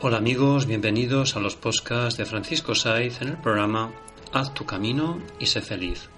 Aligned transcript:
Hola 0.00 0.18
amigos, 0.18 0.66
bienvenidos 0.66 1.34
a 1.34 1.40
los 1.40 1.56
podcasts 1.56 2.16
de 2.16 2.24
Francisco 2.24 2.76
Saiz 2.76 3.20
en 3.20 3.30
el 3.30 3.36
programa 3.36 3.90
Haz 4.32 4.54
tu 4.54 4.64
camino 4.64 5.18
y 5.40 5.46
sé 5.46 5.60
feliz. 5.60 6.08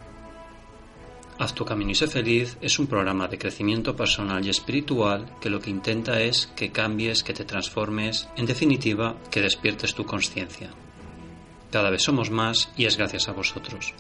Haz 1.39 1.55
tu 1.55 1.65
camino 1.65 1.91
y 1.91 1.95
sé 1.95 2.07
feliz 2.07 2.59
es 2.61 2.79
un 2.79 2.89
programa 2.89 3.27
de 3.27 3.39
crecimiento 3.39 3.97
personal 3.97 4.45
y 4.45 4.51
espiritual 4.51 5.35
que 5.41 5.49
lo 5.49 5.61
que 5.61 5.71
intenta 5.71 6.21
es 6.21 6.53
que 6.55 6.71
cambies, 6.71 7.23
que 7.23 7.33
te 7.33 7.47
transformes, 7.47 8.29
en 8.37 8.45
definitiva, 8.45 9.17
que 9.31 9.41
despiertes 9.41 9.95
tu 9.95 10.05
conciencia. 10.05 10.69
Cada 11.71 11.89
vez 11.89 12.03
somos 12.03 12.31
más 12.31 12.71
y 12.77 12.85
es 12.85 12.99
gracias 12.99 13.31
a 13.31 13.33
vosotros. 13.33 13.95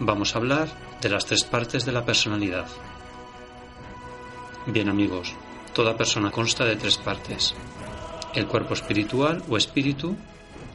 vamos 0.00 0.34
a 0.34 0.38
hablar 0.38 0.68
de 1.00 1.08
las 1.08 1.24
tres 1.24 1.44
partes 1.44 1.84
de 1.84 1.92
la 1.92 2.04
personalidad. 2.04 2.66
Bien 4.66 4.88
amigos, 4.88 5.34
toda 5.72 5.96
persona 5.96 6.30
consta 6.30 6.64
de 6.64 6.76
tres 6.76 6.98
partes. 6.98 7.54
El 8.34 8.46
cuerpo 8.46 8.74
espiritual 8.74 9.42
o 9.48 9.56
espíritu, 9.56 10.16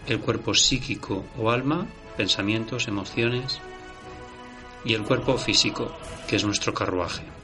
el 0.07 0.19
cuerpo 0.19 0.53
psíquico 0.53 1.25
o 1.37 1.51
alma, 1.51 1.85
pensamientos, 2.15 2.87
emociones, 2.87 3.59
y 4.85 4.93
el 4.93 5.03
cuerpo 5.03 5.37
físico, 5.37 5.91
que 6.27 6.37
es 6.37 6.45
nuestro 6.45 6.73
carruaje. 6.73 7.36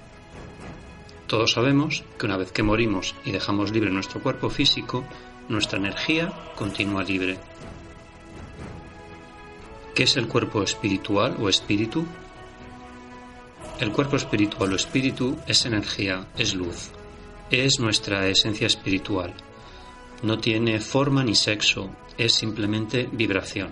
Todos 1.33 1.53
sabemos 1.53 2.03
que 2.19 2.27
una 2.27 2.37
vez 2.37 2.51
que 2.51 2.61
morimos 2.61 3.15
y 3.25 3.31
dejamos 3.31 3.71
libre 3.71 3.89
nuestro 3.89 4.21
cuerpo 4.21 4.51
físico, 4.51 5.03
nuestra 5.49 5.79
energía 5.79 6.31
continúa 6.55 7.03
libre. 7.03 7.39
¿Qué 9.95 10.03
es 10.03 10.15
el 10.15 10.27
cuerpo 10.27 10.61
espiritual 10.61 11.35
o 11.39 11.49
espíritu? 11.49 12.05
El 13.79 13.91
cuerpo 13.91 14.15
espiritual 14.15 14.73
o 14.73 14.75
espíritu 14.75 15.35
es 15.47 15.65
energía, 15.65 16.27
es 16.37 16.53
luz, 16.53 16.91
es 17.49 17.79
nuestra 17.79 18.27
esencia 18.27 18.67
espiritual. 18.67 19.33
No 20.21 20.37
tiene 20.37 20.79
forma 20.79 21.23
ni 21.23 21.33
sexo, 21.33 21.89
es 22.15 22.33
simplemente 22.35 23.09
vibración. 23.11 23.71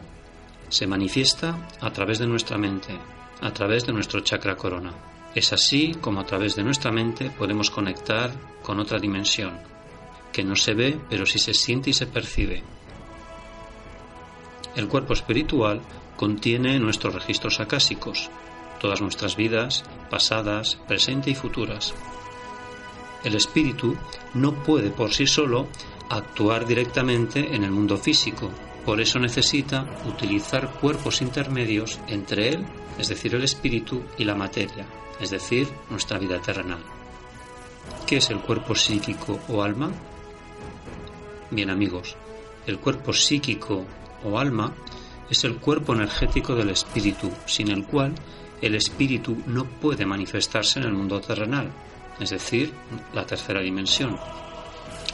Se 0.69 0.87
manifiesta 0.87 1.69
a 1.79 1.93
través 1.93 2.17
de 2.17 2.25
nuestra 2.25 2.57
mente, 2.57 2.97
a 3.39 3.53
través 3.53 3.85
de 3.85 3.93
nuestro 3.93 4.21
chakra 4.21 4.57
corona. 4.57 5.11
Es 5.33 5.53
así 5.53 5.95
como 6.01 6.19
a 6.19 6.25
través 6.25 6.55
de 6.55 6.63
nuestra 6.63 6.91
mente 6.91 7.29
podemos 7.29 7.69
conectar 7.69 8.31
con 8.63 8.79
otra 8.79 8.99
dimensión, 8.99 9.59
que 10.33 10.43
no 10.43 10.55
se 10.55 10.73
ve 10.73 10.99
pero 11.09 11.25
sí 11.25 11.39
se 11.39 11.53
siente 11.53 11.89
y 11.89 11.93
se 11.93 12.07
percibe. 12.07 12.63
El 14.75 14.87
cuerpo 14.87 15.13
espiritual 15.13 15.81
contiene 16.17 16.79
nuestros 16.79 17.13
registros 17.13 17.59
acásicos, 17.59 18.29
todas 18.79 19.01
nuestras 19.01 19.35
vidas, 19.35 19.83
pasadas, 20.09 20.75
presente 20.87 21.29
y 21.29 21.35
futuras. 21.35 21.93
El 23.23 23.35
espíritu 23.35 23.95
no 24.33 24.53
puede 24.63 24.89
por 24.89 25.13
sí 25.13 25.27
solo 25.27 25.67
actuar 26.09 26.65
directamente 26.65 27.55
en 27.55 27.63
el 27.63 27.71
mundo 27.71 27.97
físico, 27.97 28.49
por 28.85 28.99
eso 28.99 29.19
necesita 29.19 29.85
utilizar 30.05 30.71
cuerpos 30.73 31.21
intermedios 31.21 31.99
entre 32.07 32.49
él, 32.49 32.65
es 32.97 33.09
decir, 33.09 33.35
el 33.35 33.43
espíritu, 33.43 34.03
y 34.17 34.25
la 34.25 34.35
materia, 34.35 34.85
es 35.19 35.29
decir, 35.29 35.67
nuestra 35.89 36.17
vida 36.17 36.41
terrenal. 36.41 36.79
¿Qué 38.07 38.17
es 38.17 38.29
el 38.29 38.39
cuerpo 38.39 38.75
psíquico 38.75 39.39
o 39.47 39.61
alma? 39.61 39.91
Bien 41.51 41.69
amigos, 41.69 42.15
el 42.65 42.79
cuerpo 42.79 43.13
psíquico 43.13 43.85
o 44.23 44.37
alma 44.37 44.73
es 45.29 45.43
el 45.43 45.57
cuerpo 45.57 45.93
energético 45.93 46.55
del 46.55 46.69
espíritu, 46.69 47.31
sin 47.45 47.69
el 47.69 47.85
cual 47.85 48.13
el 48.61 48.75
espíritu 48.75 49.37
no 49.47 49.65
puede 49.65 50.05
manifestarse 50.05 50.79
en 50.79 50.85
el 50.85 50.93
mundo 50.93 51.19
terrenal, 51.21 51.71
es 52.19 52.29
decir, 52.29 52.73
la 53.13 53.25
tercera 53.25 53.61
dimensión. 53.61 54.17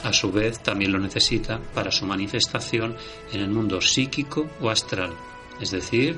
A 0.04 0.12
su 0.12 0.30
vez, 0.30 0.60
también 0.62 0.92
lo 0.92 0.98
necesita 0.98 1.60
para 1.74 1.90
su 1.90 2.06
manifestación 2.06 2.96
en 3.32 3.40
el 3.40 3.50
mundo 3.50 3.80
psíquico 3.80 4.48
o 4.60 4.70
astral, 4.70 5.12
es 5.60 5.70
decir, 5.70 6.16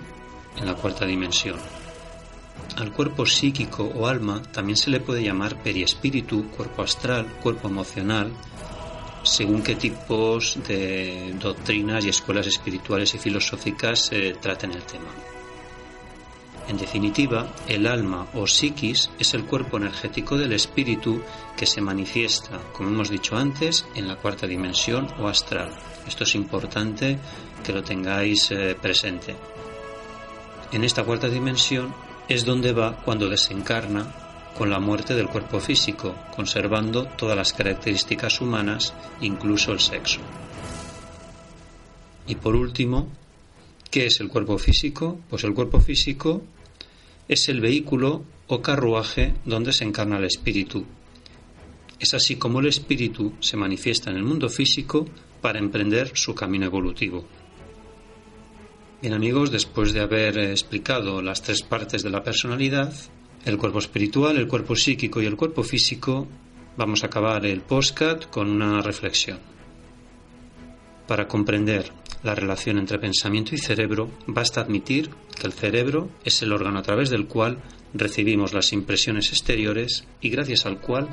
en 0.57 0.67
la 0.67 0.75
cuarta 0.75 1.07
dimensión. 1.07 1.59
Al 2.77 2.93
cuerpo 2.93 3.27
psíquico 3.27 3.85
o 3.85 4.07
alma 4.07 4.43
también 4.43 4.77
se 4.77 4.91
le 4.91 5.01
puede 5.01 5.23
llamar 5.23 5.63
periespíritu, 5.63 6.51
cuerpo 6.51 6.83
astral, 6.83 7.27
cuerpo 7.43 7.69
emocional, 7.69 8.33
según 9.23 9.63
qué 9.63 9.75
tipos 9.77 10.59
de 10.67 11.35
doctrinas 11.41 12.05
y 12.05 12.09
escuelas 12.09 12.47
espirituales 12.47 13.15
y 13.15 13.19
filosóficas 13.19 14.07
se 14.07 14.35
traten 14.35 14.73
el 14.73 14.83
tema. 14.83 15.09
En 16.71 16.77
definitiva, 16.77 17.53
el 17.67 17.85
alma 17.85 18.29
o 18.33 18.47
psiquis 18.47 19.11
es 19.19 19.35
el 19.35 19.45
cuerpo 19.45 19.77
energético 19.77 20.39
del 20.39 20.53
espíritu 20.53 21.21
que 21.57 21.67
se 21.67 21.81
manifiesta, 21.81 22.61
como 22.73 22.91
hemos 22.91 23.11
dicho 23.11 23.37
antes, 23.37 23.87
en 23.97 24.07
la 24.07 24.15
cuarta 24.15 24.47
dimensión 24.47 25.09
o 25.19 25.27
astral. 25.27 25.73
Esto 26.07 26.23
es 26.23 26.37
importante 26.37 27.19
que 27.65 27.73
lo 27.73 27.83
tengáis 27.83 28.53
eh, 28.53 28.77
presente. 28.81 29.35
En 30.71 30.85
esta 30.85 31.03
cuarta 31.03 31.29
dimensión 31.29 31.93
es 32.29 32.45
donde 32.45 32.73
va 32.73 32.99
cuando 32.99 33.29
desencarna 33.29 34.07
con 34.57 34.71
la 34.71 34.79
muerte 34.79 35.17
del 35.17 35.27
cuerpo 35.27 35.59
físico, 35.59 36.15
conservando 36.37 37.05
todas 37.05 37.37
las 37.37 37.53
características 37.53 38.41
humanas, 38.41 38.95
incluso 39.21 39.73
el 39.73 39.81
sexo. 39.81 40.21
Y 42.29 42.37
por 42.37 42.55
último, 42.55 43.09
¿qué 43.91 44.07
es 44.07 44.21
el 44.21 44.29
cuerpo 44.29 44.57
físico? 44.57 45.19
Pues 45.29 45.43
el 45.43 45.53
cuerpo 45.53 45.81
físico 45.81 46.45
es 47.31 47.49
el 47.49 47.61
vehículo 47.61 48.25
o 48.49 48.61
carruaje 48.61 49.35
donde 49.45 49.73
se 49.73 49.85
encarna 49.85 50.19
el 50.19 50.25
espíritu. 50.25 50.85
Es 52.01 52.13
así 52.13 52.35
como 52.35 52.59
el 52.59 52.67
espíritu 52.67 53.35
se 53.39 53.57
manifiesta 53.57 54.11
en 54.11 54.17
el 54.17 54.25
mundo 54.25 54.49
físico 54.49 55.07
para 55.41 55.61
emprender 55.61 56.11
su 56.15 56.35
camino 56.35 56.67
evolutivo. 56.67 57.25
Bien 59.01 59.15
amigos, 59.15 59.53
después 59.53 59.93
de 59.93 60.01
haber 60.01 60.39
explicado 60.39 61.23
las 61.23 61.41
tres 61.41 61.63
partes 61.63 62.03
de 62.03 62.11
la 62.11 62.25
personalidad, 62.25 62.93
el 63.45 63.59
cuerpo 63.59 63.79
espiritual, 63.79 64.37
el 64.37 64.49
cuerpo 64.49 64.75
psíquico 64.75 65.23
y 65.23 65.27
el 65.27 65.37
cuerpo 65.37 65.63
físico, 65.63 66.27
vamos 66.77 67.05
a 67.05 67.07
acabar 67.07 67.47
el 67.47 67.61
postcat 67.61 68.29
con 68.29 68.51
una 68.51 68.83
reflexión. 68.83 69.39
Para 71.07 71.29
comprender 71.29 72.00
la 72.23 72.35
relación 72.35 72.79
entre 72.79 72.99
pensamiento 72.99 73.55
y 73.55 73.59
cerebro, 73.59 74.11
basta 74.27 74.61
admitir 74.61 75.11
que 75.39 75.47
el 75.47 75.53
cerebro 75.53 76.11
es 76.25 76.43
el 76.43 76.53
órgano 76.53 76.79
a 76.79 76.83
través 76.83 77.11
del 77.11 77.27
cual 77.27 77.59
recibimos 77.95 78.53
las 78.53 78.73
impresiones 78.73 79.31
exteriores 79.31 80.07
y 80.21 80.31
gracias 80.31 80.67
al 80.67 80.81
cual 80.81 81.09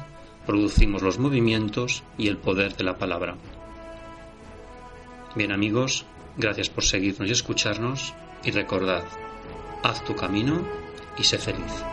producimos 0.46 1.02
los 1.02 1.20
movimientos 1.20 2.04
y 2.18 2.28
el 2.28 2.38
poder 2.38 2.76
de 2.76 2.84
la 2.84 2.98
palabra. 2.98 3.36
Bien 5.36 5.52
amigos, 5.52 6.06
gracias 6.38 6.70
por 6.70 6.84
seguirnos 6.84 7.30
y 7.30 7.32
escucharnos 7.32 8.14
y 8.44 8.52
recordad, 8.52 9.04
haz 9.84 10.04
tu 10.04 10.16
camino 10.16 10.68
y 11.18 11.24
sé 11.24 11.38
feliz. 11.38 11.84